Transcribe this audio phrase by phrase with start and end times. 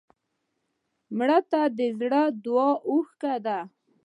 [1.17, 3.59] مړه ته د زړه دعا اوښکې دي